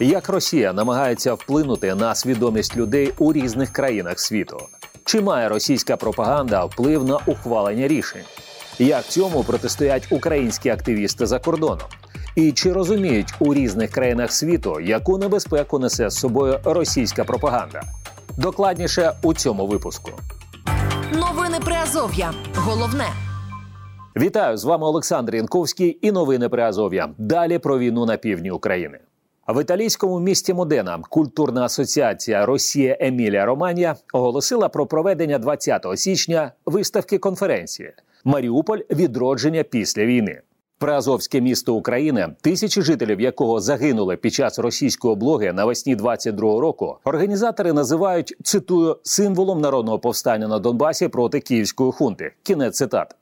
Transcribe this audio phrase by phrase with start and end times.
[0.00, 4.58] Як Росія намагається вплинути на свідомість людей у різних країнах світу?
[5.04, 8.24] Чи має російська пропаганда вплив на ухвалення рішень?
[8.78, 11.88] Як цьому протистоять українські активісти за кордоном?
[12.34, 17.82] І чи розуміють у різних країнах світу, яку небезпеку несе з собою російська пропаганда?
[18.38, 20.10] Докладніше у цьому випуску.
[21.12, 22.34] Новини Приазов'я.
[22.54, 23.06] Головне.
[24.16, 27.08] Вітаю з вами Олександр Янковський і новини Приазов'я.
[27.18, 28.98] Далі про війну на півдні України.
[29.48, 37.18] В італійському місті Модена культурна асоціація Росія Емілія Романія оголосила про проведення 20 січня виставки
[37.18, 37.92] конференції
[38.24, 40.40] Маріуполь відродження після війни.
[40.78, 46.98] Приазовське місто України, тисячі жителів якого загинули під час російської облоги навесні 22-го року.
[47.04, 52.32] Організатори називають цитую символом народного повстання на Донбасі проти київської хунти.
[52.42, 53.16] Кінець цитати.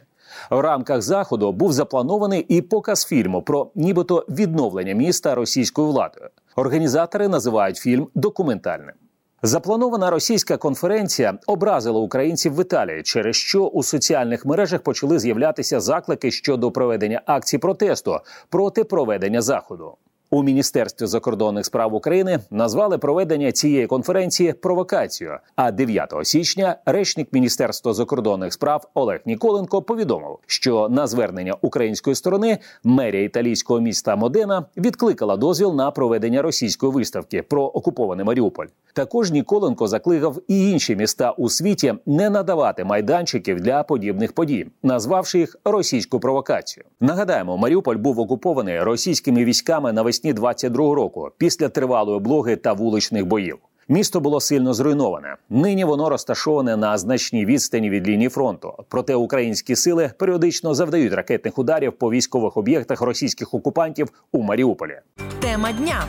[0.51, 6.29] В рамках заходу був запланований і показ фільму про нібито відновлення міста російською владою.
[6.57, 8.95] Організатори називають фільм документальним.
[9.43, 16.31] Запланована російська конференція образила українців в Італії, через що у соціальних мережах почали з'являтися заклики
[16.31, 19.97] щодо проведення акцій протесту проти проведення заходу.
[20.35, 25.39] У міністерстві закордонних справ України назвали проведення цієї конференції провокацією.
[25.57, 32.59] А 9 січня речник міністерства закордонних справ Олег Ніколенко повідомив, що на звернення української сторони
[32.85, 38.67] мерія італійського міста Модена відкликала дозвіл на проведення російської виставки про окупований Маріуполь.
[38.93, 45.39] Також Ніколенко закликав і інші міста у світі не надавати майданчиків для подібних подій, назвавши
[45.39, 46.91] їх російською провокацією.
[47.01, 53.59] Нагадаємо, Маріуполь був окупований російськими військами навесні 22-го року після тривалої облоги та вуличних боїв.
[53.89, 55.37] Місто було сильно зруйноване.
[55.51, 58.73] Нині воно розташоване на значній відстані від лінії фронту.
[58.89, 64.99] Проте українські сили періодично завдають ракетних ударів по військових об'єктах російських окупантів у Маріуполі.
[65.41, 66.05] Тема дня.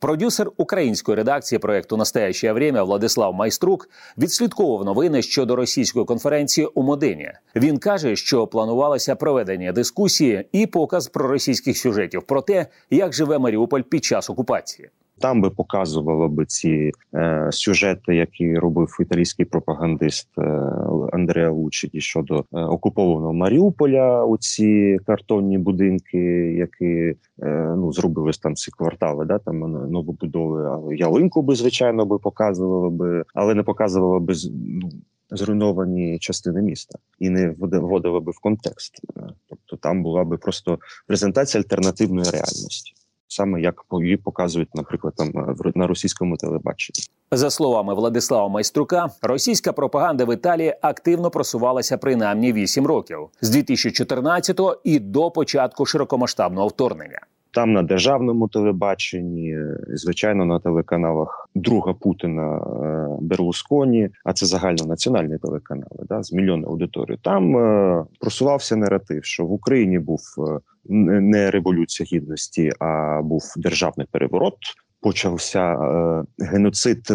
[0.00, 7.32] Продюсер української редакції проекту Настояще время Владислав Майструк відслідковував новини щодо російської конференції у Модині.
[7.56, 13.82] Він каже, що планувалося проведення дискусії і показ проросійських сюжетів про те, як живе Маріуполь
[13.82, 14.90] під час окупації.
[15.20, 20.42] Там би показувало би ці е, сюжети, які робив італійський пропагандист е,
[21.12, 24.24] Андреа Лучіді щодо е, окупованого Маріуполя.
[24.24, 26.18] У ці картонні будинки,
[26.58, 29.58] які е, ну зробили там ці квартали, да там
[29.90, 30.96] новобудови.
[30.96, 34.90] ялинку би звичайно би показували би, але не показували би ну,
[35.30, 39.00] Зруйновані частини міста і не вводили би в контекст,
[39.48, 42.94] тобто там була би просто презентація альтернативної реальності
[43.38, 45.28] саме як її показують, наприклад, там
[45.66, 47.00] е, на російському телебаченні.
[47.32, 54.76] За словами Владислава Майструка, російська пропаганда в Італії активно просувалася принаймні 8 років з 2014-го
[54.84, 57.20] і до початку широкомасштабного вторгнення.
[57.50, 66.04] Там на державному телебаченні, звичайно, на телеканалах друга Путіна е, Берлусконі, а це загальнонаціональні телеканали,
[66.08, 67.20] да, з мільйонною аудиторією.
[67.22, 70.60] Там е, просувався наратив, що в Україні був е,
[71.20, 74.56] не революція гідності, а був державний переворот.
[75.00, 75.76] Почався
[76.38, 77.08] геноцид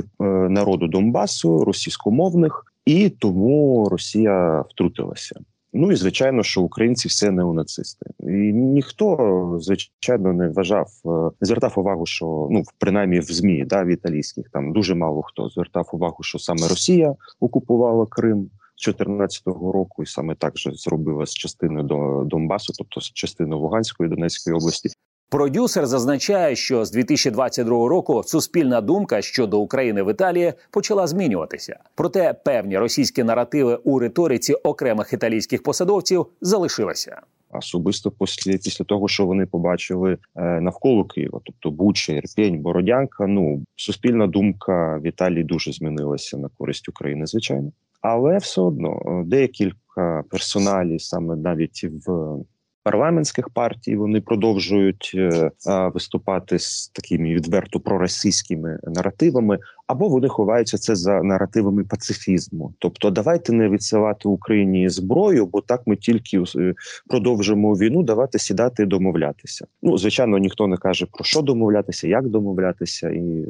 [0.50, 5.40] народу Донбасу, російськомовних, і тому Росія втрутилася.
[5.74, 12.06] Ну і звичайно, що українці все неонацисти, і ніхто звичайно не вважав, е, звертав увагу,
[12.06, 16.40] що ну принаймні в змі да в італійських там дуже мало хто звертав увагу, що
[16.40, 18.50] саме Росія окупувала Крим.
[18.86, 24.10] 2014 року, і саме так же зробила з частиною до Донбасу, тобто з частиною Луганської
[24.10, 24.90] Донецької області,
[25.34, 31.80] Продюсер зазначає, що з 2022 року суспільна думка щодо України в Італії почала змінюватися.
[31.96, 37.22] Проте певні російські наративи у риториці окремих італійських посадовців залишилися.
[37.52, 43.28] Особисто після після того, що вони побачили е, навколо Києва, тобто Буча, Ірпень, Бородянка.
[43.28, 49.24] Ну суспільна думка в Італії дуже змінилася на користь України, звичайно, але все одно е,
[49.26, 52.38] декілька персоналі, саме навіть в
[52.84, 55.52] парламентських партій вони продовжують е,
[55.94, 62.74] виступати з такими відверто проросійськими наративами, або вони ховаються це за наративами пацифізму.
[62.80, 66.74] Тобто, давайте не відсилати Україні зброю, бо так ми тільки е,
[67.10, 69.66] продовжимо війну, давати сідати і домовлятися.
[69.82, 73.46] Ну звичайно, ніхто не каже про що домовлятися, як домовлятися і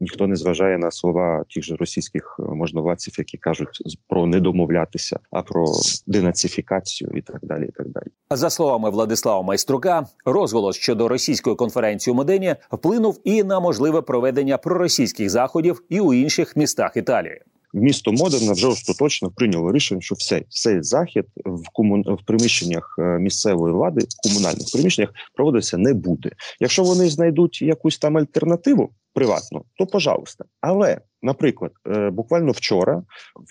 [0.00, 5.18] ніхто не зважає на слова тих же російських е, можновладців, які кажуть про не домовлятися,
[5.30, 5.66] а про
[6.06, 7.64] денацифікацію і так далі.
[7.64, 8.06] І так далі.
[8.30, 14.58] За словами Владислава Майструка, розголос щодо російської конференції у Модені вплинув і на можливе проведення
[14.58, 17.40] проросійських заходів і у інших містах Італії.
[17.74, 22.02] місто Модерна вже остаточно прийняло рішення, що все цей захід в комун...
[22.02, 26.30] в приміщеннях е, місцевої влади, в комунальних приміщеннях проводитися не буде.
[26.60, 30.44] Якщо вони знайдуть якусь там альтернативу приватну, то пожалуйста.
[30.60, 33.02] Але, наприклад, е, буквально вчора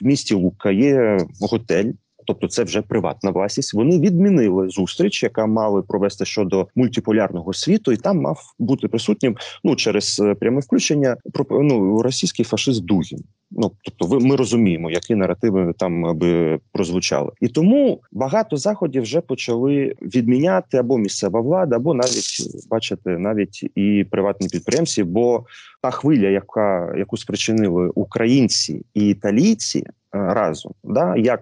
[0.02, 1.92] в місті Лука є готель
[2.26, 3.74] тобто це вже приватна власність.
[3.74, 9.76] Вони відмінили зустріч, яка мали провести щодо мультиполярного світу, і там мав бути присутнім ну
[9.76, 11.18] через е, пряме включення
[11.50, 13.20] ну, російський фашист Дугін.
[13.52, 19.22] Ну тобто, ви ми розуміємо, які наративи там би прозвучали, і тому багато заходів вже
[19.22, 25.04] почали відміняти або місцева влада, або навіть бачите, навіть і приватні підприємці.
[25.04, 25.46] Бо
[25.82, 31.42] та хвиля, яка яку спричинили українці і італійці е, разом, да як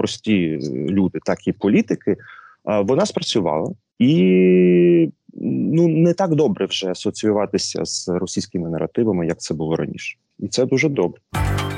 [0.00, 2.16] прості люди, так і політики,
[2.64, 9.76] вона спрацювала і ну не так добре вже асоціюватися з російськими наративами, як це було
[9.76, 11.20] раніше, і це дуже добре.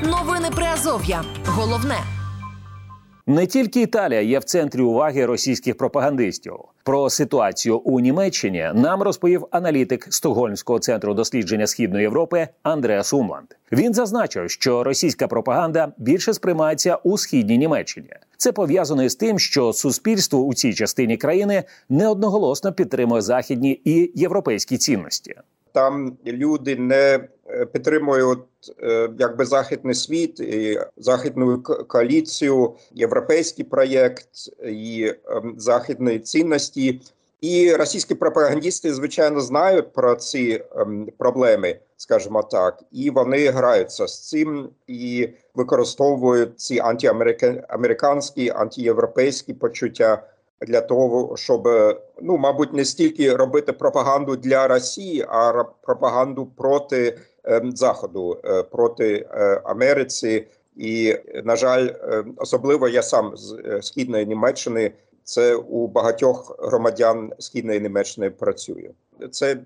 [0.03, 1.23] Новини при Азов'я.
[1.45, 2.22] Головне.
[3.27, 6.53] Не тільки Італія є в центрі уваги російських пропагандистів.
[6.83, 13.47] Про ситуацію у Німеччині нам розповів аналітик Стокгольмського центру дослідження східної Європи Андреас Умланд.
[13.71, 18.09] Він зазначив, що російська пропаганда більше сприймається у східній Німеччині.
[18.37, 24.77] Це пов'язано з тим, що суспільство у цій частині країни неодноголосно підтримує західні і європейські
[24.77, 25.35] цінності.
[25.73, 28.39] Там люди не е, підтримують
[28.83, 34.29] е, якби західний світ, і західну коаліцію, європейський проєкт
[34.65, 37.01] і ем, західні цінності.
[37.41, 44.29] І російські пропагандісти, звичайно, знають про ці ем, проблеми, скажімо так, і вони граються з
[44.29, 50.23] цим і використовують ці антиамериканські, антиєвропейські почуття
[50.67, 51.67] для того, щоб
[52.21, 59.27] ну мабуть не стільки робити пропаганду для Росії, а пропаганду проти е, Заходу, е, проти
[59.31, 60.47] е, Америці.
[60.75, 64.91] І на жаль, е, особливо я сам з е, східної Німеччини.
[65.23, 68.89] Це у багатьох громадян східної Німеччини працює.
[69.31, 69.57] Це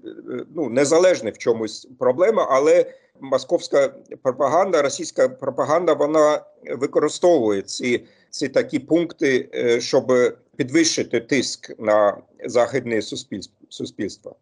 [0.55, 2.85] ну незалежне в чомусь проблема, але
[3.19, 6.41] московська пропаганда, російська пропаганда, вона
[6.71, 9.49] використовує ці ці такі пункти,
[9.81, 10.11] щоб
[10.57, 13.01] підвищити тиск на західне
[13.69, 14.36] суспільство.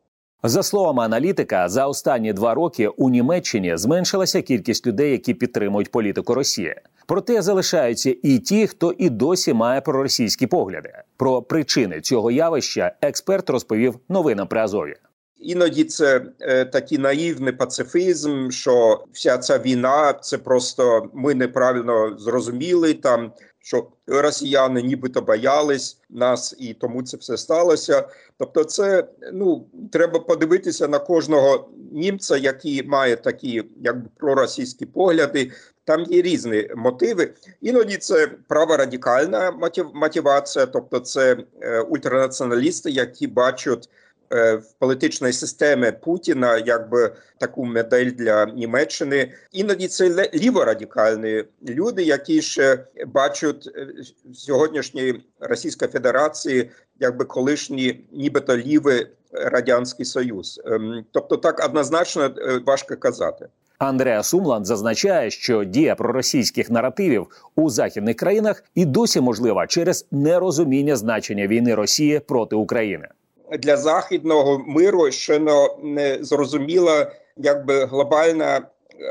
[0.44, 6.34] За словами аналітика, за останні два роки у Німеччині зменшилася кількість людей, які підтримують політику
[6.34, 6.76] Росії.
[7.08, 10.94] Проте залишаються і ті, хто і досі має проросійські погляди.
[11.18, 14.96] Про причини цього явища експерт розповів новинам при Азові.
[15.38, 22.94] Іноді це е, такий наївний пацифізм, що вся ця війна це просто ми неправильно зрозуміли
[22.94, 23.32] там
[23.66, 28.08] що росіяни нібито боялись нас, і тому це все сталося.
[28.38, 35.52] Тобто, це ну треба подивитися на кожного німця, який має такі якби проросійські погляди.
[35.84, 37.34] Там є різні мотиви.
[37.62, 39.52] Іноді це праворадикальна
[39.94, 43.90] мотивація, тобто це е, ультранаціоналісти, які бачать.
[44.34, 49.32] Е, в політичної системи Путіна, якби таку модель для Німеччини.
[49.52, 52.78] Іноді це ліворадикальні люди, які ще
[53.08, 53.88] бачать е,
[54.34, 56.70] сьогоднішньої Російської Федерації,
[57.00, 60.62] якби колишній, нібито лівий радянський союз.
[60.66, 63.48] Ем, тобто, так однозначно е, важко казати.
[63.78, 70.96] Андреа Сумланд зазначає, що дія проросійських наративів у західних країнах і досі можлива через нерозуміння
[70.96, 73.08] значення війни Росії проти України
[73.60, 75.40] для західного миру ще
[75.84, 78.62] не зрозуміла якби глобальне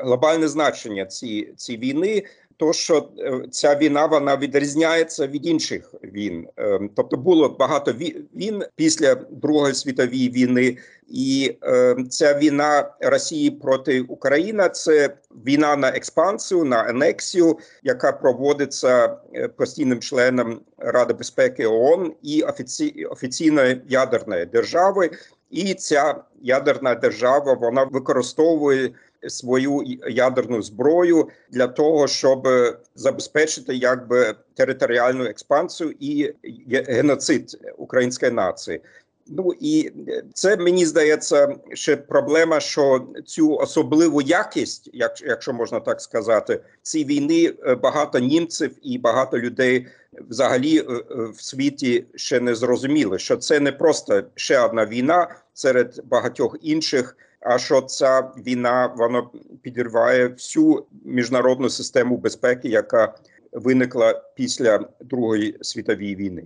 [0.03, 2.23] глобальне значення ці, ці війни.
[2.57, 8.63] То що е, ця війна вона відрізняється від інших війн, ем, тобто було багато війн
[8.77, 10.77] після Другої світової війни,
[11.09, 19.17] і е, ця війна Росії проти України це війна на експансію, на анексію, яка проводиться
[19.35, 25.11] е, постійним членом Ради безпеки ООН і офіці, офіційної ядерної держави.
[25.51, 28.91] І ця ядерна держава вона використовує
[29.29, 32.49] свою ядерну зброю для того, щоб
[32.95, 36.33] забезпечити якби територіальну експансію і
[36.69, 38.81] геноцид української нації.
[39.27, 39.93] Ну і
[40.35, 47.05] це мені здається ще проблема, що цю особливу якість, як якщо можна так сказати, ці
[47.05, 49.87] війни е, багато німців і багато людей
[50.29, 51.05] взагалі е, е,
[51.37, 57.17] в світі ще не зрозуміли, що це не просто ще одна війна серед багатьох інших.
[57.45, 59.23] А що ця війна вона
[59.63, 63.15] підірває всю міжнародну систему безпеки, яка
[63.53, 66.45] виникла після Другої світової війни.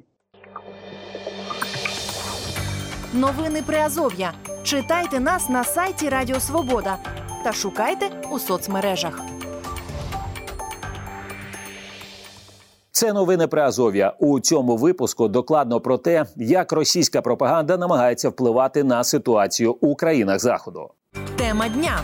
[3.14, 4.33] Новини Приазов'я.
[4.62, 6.99] Читайте нас на сайті Радіо Свобода
[7.45, 9.38] та шукайте у соцмережах.
[12.99, 14.12] Це новини при Азов'я.
[14.19, 20.38] У цьому випуску докладно про те, як російська пропаганда намагається впливати на ситуацію у країнах
[20.40, 20.90] заходу.
[21.37, 22.00] Тема дня.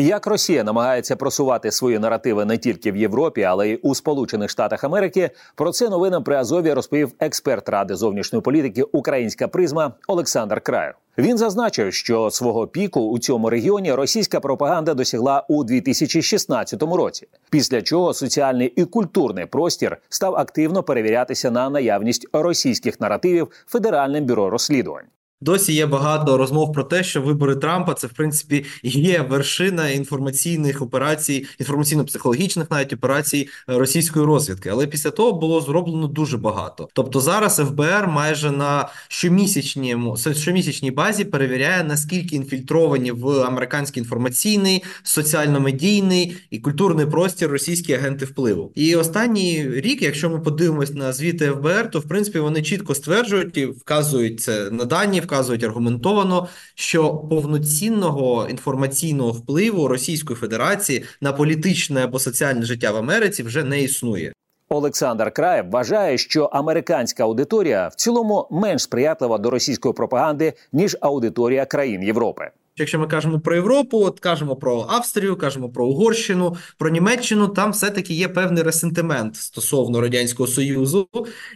[0.00, 4.84] Як Росія намагається просувати свої наративи не тільки в Європі, але й у Сполучених Штатах
[4.84, 10.94] Америки, про це новинам при Азові розповів експерт ради зовнішньої політики Українська призма Олександр Краєв.
[11.18, 17.82] Він зазначив, що свого піку у цьому регіоні російська пропаганда досягла у 2016 році, після
[17.82, 25.06] чого соціальний і культурний простір став активно перевірятися на наявність російських наративів Федеральним бюро розслідувань.
[25.40, 30.82] Досі є багато розмов про те, що вибори Трампа це в принципі є вершина інформаційних
[30.82, 34.68] операцій, інформаційно-психологічних навіть операцій е, російської розвідки.
[34.68, 36.88] Але після того було зроблено дуже багато.
[36.92, 39.96] Тобто зараз ФБР майже на щомісячній
[40.32, 48.72] щомісячній базі перевіряє наскільки інфільтровані в американський інформаційний, соціально-медійний і культурний простір російські агенти впливу.
[48.74, 53.56] І останній рік, якщо ми подивимось на звіти ФБР, то в принципі вони чітко стверджують
[53.56, 62.04] і вказують це на дані вказують аргументовано, що повноцінного інформаційного впливу Російської Федерації на політичне
[62.04, 64.32] або соціальне життя в Америці вже не існує.
[64.68, 71.64] Олександр Краєв вважає, що американська аудиторія в цілому менш сприятлива до російської пропаганди ніж аудиторія
[71.64, 72.50] країн Європи.
[72.78, 77.72] Якщо ми кажемо про Європу, от кажемо про Австрію, кажемо про Угорщину, про Німеччину, там
[77.72, 81.08] все-таки є певний ресентимент стосовно радянського союзу.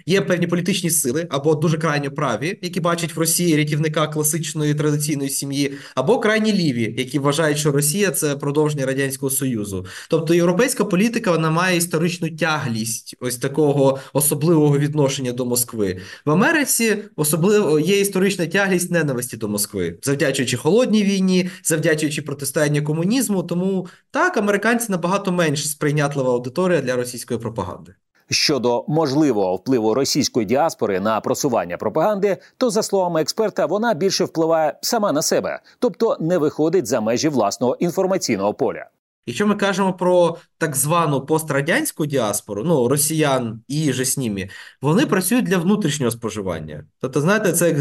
[0.06, 5.30] Є певні політичні сили або дуже крайньо праві, які бачать в Росії рятівника класичної традиційної
[5.30, 9.86] сім'ї, або крайні ліві, які вважають, що Росія це продовження радянського союзу.
[10.08, 16.96] Тобто європейська політика вона має історичну тяглість ось такого особливого відношення до Москви в Америці.
[17.16, 23.42] Особливо є історична тяглість ненависті до Москви, завдячуючи холодній війні, завдячуючи протистояння комунізму.
[23.42, 27.94] Тому так американці набагато менш сприйнятлива аудиторія для російської пропаганди.
[28.30, 34.78] Щодо можливого впливу російської діаспори на просування пропаганди, то за словами експерта, вона більше впливає
[34.82, 38.86] сама на себе, тобто не виходить за межі власного інформаційного поля.
[39.26, 44.48] Якщо ми кажемо про так звану пострадянську діаспору, ну росіян і же з ними,
[44.80, 46.84] вони працюють для внутрішнього споживання.
[47.00, 47.78] Тобто, знаєте, це як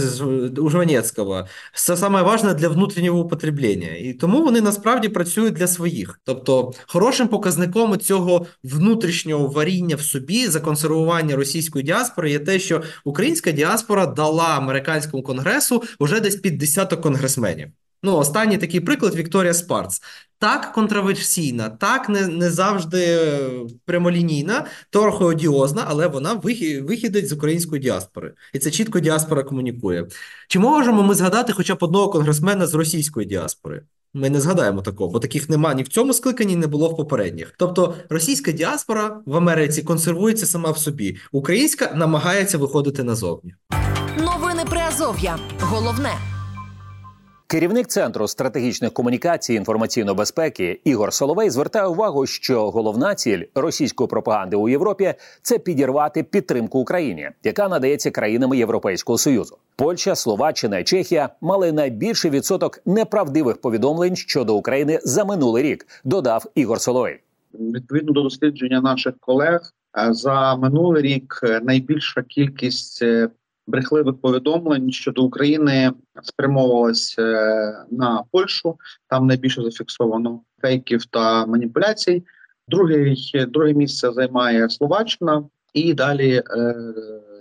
[0.59, 1.47] у Жванецького.
[1.75, 3.95] Це саме важне для внутрішнього употреблення.
[3.95, 6.19] І тому вони насправді працюють для своїх.
[6.23, 13.51] Тобто, хорошим показником цього внутрішнього варіння в собі законсервування російської діаспори є те, що українська
[13.51, 17.67] діаспора дала американському конгресу вже десь під десяток конгресменів.
[18.03, 20.01] Ну, останній такий приклад Вікторія Спарц.
[20.39, 23.19] Так контроверсійна, так не не завжди
[23.85, 28.33] прямолінійна, трохи одіозна, але вона вихідить з української діаспори.
[28.53, 30.07] І це чітко діаспора комунікує.
[30.47, 33.83] Чи можемо ми згадати хоча б одного конгресмена з російської діаспори?
[34.13, 37.53] Ми не згадаємо такого, бо таких нема ні в цьому скликанні, не було в попередніх.
[37.57, 43.55] Тобто російська діаспора в Америці консервується сама в собі, українська намагається виходити назовні.
[44.17, 45.39] Новини Приазов'я.
[45.59, 46.40] Головне.
[47.51, 54.55] Керівник центру стратегічних комунікацій інформаційної безпеки Ігор Соловей звертає увагу, що головна ціль російської пропаганди
[54.55, 59.57] у Європі це підірвати підтримку Україні, яка надається країнами Європейського союзу.
[59.75, 65.87] Польща, Словаччина і Чехія мали найбільший відсоток неправдивих повідомлень щодо України за минулий рік.
[66.03, 67.19] Додав Ігор Соловей.
[67.53, 73.29] Відповідно до дослідження наших колег е, за минулий рік е, найбільша кількість е,
[73.71, 75.91] брехливих повідомлень щодо України
[76.23, 78.75] спрямовувалась е, на Польщу.
[79.07, 82.23] Там найбільше зафіксовано фейків та маніпуляцій.
[82.67, 86.75] Другий друге місце займає Словаччина і далі е,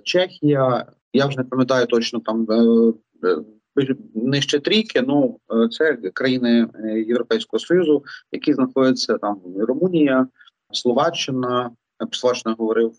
[0.05, 0.87] Чехія.
[1.13, 2.93] Я вже не пам'ятаю точно там е,
[3.79, 5.03] е, нижче трійки.
[5.03, 6.69] Ну е, це країни
[7.07, 10.27] Європейського союзу, які знаходяться там Румунія,
[10.73, 11.71] Словаччина.
[12.13, 12.93] Словаччина говорив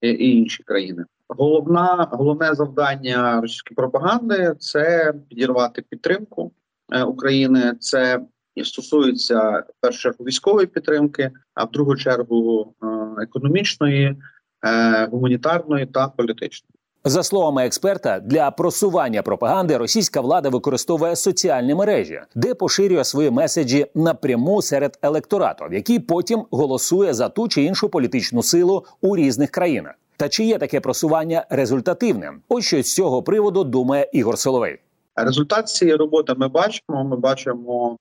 [0.00, 1.04] і інші країни.
[1.38, 6.52] Головна головне завдання російської пропаганди це підірвати підтримку
[6.92, 7.74] е, України.
[7.80, 8.20] Це
[8.64, 12.86] стосується в першу чергу військової підтримки, а в другу чергу е,
[13.22, 14.16] економічної,
[14.64, 16.72] е, гуманітарної та політичної.
[17.04, 23.86] За словами експерта, для просування пропаганди російська влада використовує соціальні мережі, де поширює свої меседжі
[23.94, 29.94] напряму серед електорату, який потім голосує за ту чи іншу політичну силу у різних країнах.
[30.22, 32.40] Та чи є таке просування результативним?
[32.48, 34.78] Ось що з цього приводу думає Ігор Соловей.
[35.16, 37.04] Результат цієї роботи ми бачимо.
[37.04, 37.98] Ми бачимо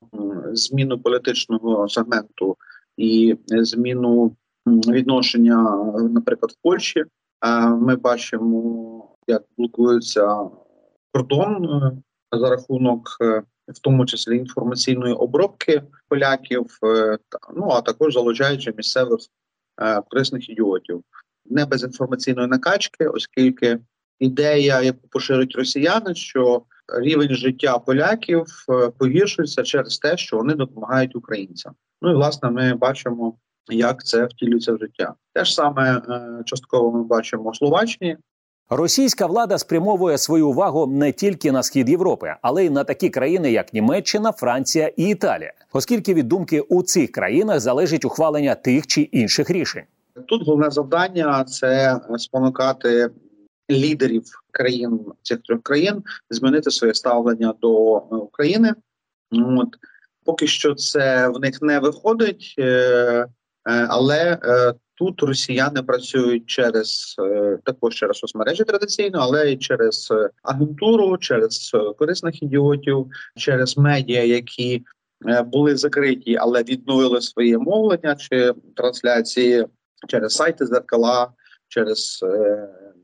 [0.53, 2.57] зміну політичного сегменту
[2.97, 4.35] і зміну
[4.67, 7.03] відношення, наприклад, в Польщі.
[7.79, 10.49] Ми бачимо, як блокується
[11.13, 17.17] кордон е, за рахунок, е, в тому числі інформаційної обробки поляків, е,
[17.55, 19.19] ну а також залучаючи місцевих
[20.09, 21.03] корисних ідіотів,
[21.51, 23.79] не без інформаційної накачки, оскільки
[24.19, 26.61] ідея, яку поширюють росіяни, що
[26.99, 31.73] рівень життя поляків е, погіршується через те, що вони допомагають українцям.
[32.01, 33.33] Ну і власне ми бачимо,
[33.69, 35.13] як це втілюється в життя.
[35.33, 38.17] Те ж саме е, частково ми бачимо у Словаччині.
[38.69, 43.51] Російська влада спрямовує свою увагу не тільки на схід Європи, але й на такі країни,
[43.51, 49.01] як Німеччина, Франція і Італія, оскільки від думки у цих країнах залежить ухвалення тих чи
[49.01, 49.83] інших рішень.
[50.27, 53.09] Тут головне завдання це спонукати
[53.71, 58.73] лідерів країн цих трьох країн змінити своє ставлення до е, України.
[59.31, 59.67] От
[60.25, 63.27] поки що це в них не виходить, е, е,
[63.89, 64.37] але
[64.95, 67.15] тут росіяни працюють через
[67.63, 70.13] також через соцмережі традиційно, але й через
[70.43, 74.83] агентуру, через корисних ідіотів, через медіа, які
[75.45, 79.65] були закриті, але відновили своє мовлення чи трансляції
[80.07, 81.31] через сайти зеркала,
[81.67, 82.23] через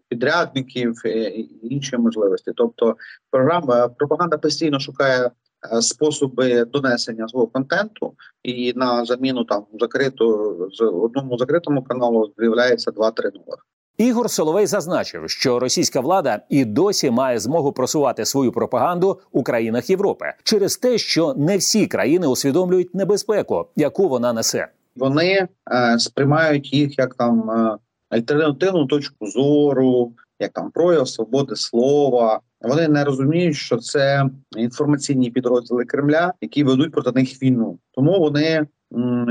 [0.10, 2.52] підрядників і інші можливості.
[2.56, 2.96] Тобто,
[3.32, 5.32] програма пропаганда постійно шукає
[5.74, 8.14] е, способи донесення свого контенту,
[8.44, 13.66] і на заміну там закриту з одному закритому каналу з'являється два-три нових.
[13.98, 19.90] Ігор Соловей зазначив, що російська влада і досі має змогу просувати свою пропаганду у країнах
[19.90, 24.68] Європи через те, що не всі країни усвідомлюють небезпеку, яку вона несе.
[24.98, 27.78] Вони е, сприймають їх як там е,
[28.10, 32.40] альтернативну точку зору, як там прояв свободи слова.
[32.62, 34.26] Вони не розуміють, що це
[34.58, 37.80] інформаційні підрозділи Кремля, які ведуть проти них війну.
[37.92, 39.28] Тому вони м,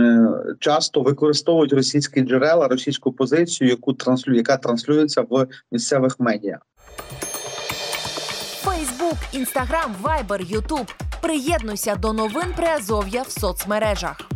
[0.61, 6.59] часто використовують російські джерела, російську позицію, яку транслює, яка транслюється в місцевих медіа.
[8.65, 10.87] Фейсбук, інстаграм, вайбер, ютуб.
[11.23, 14.36] Приєднуйся до новин Приазов'я в соцмережах.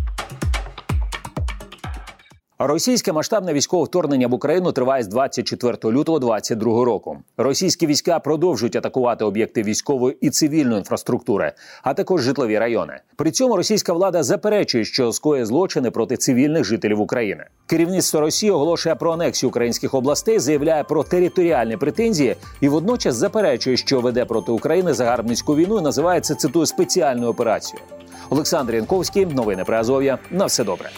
[2.63, 7.19] Російське масштабне військове вторгнення в Україну триває з 24 лютого 2022 року.
[7.37, 11.53] Російські війська продовжують атакувати об'єкти військової і цивільної інфраструктури,
[11.83, 13.01] а також житлові райони.
[13.17, 17.45] При цьому російська влада заперечує, що скоє злочини проти цивільних жителів України.
[17.67, 24.01] Керівництво Росії оголошує про анексію українських областей, заявляє про територіальні претензії і водночас заперечує, що
[24.01, 27.87] веде проти України загарбницьку війну і називається цитую спеціальною операцією.
[28.31, 30.19] Олександр Янковський, новини при Азов'я.
[30.31, 30.91] На все добре.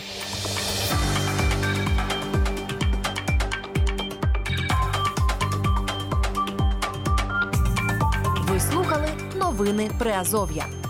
[9.62, 10.82] Новини Приазов'я.